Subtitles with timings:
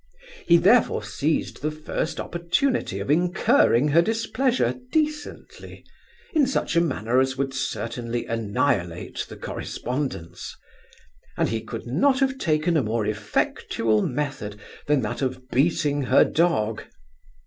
[0.47, 5.85] He, therefore, seized the first opportunity of incurring her displeasure decently,
[6.33, 10.55] in such a manner as would certainly annihilate the correspondence;
[11.37, 16.25] and he could not have taken a more effectual method, than that of beating her
[16.25, 16.81] dog.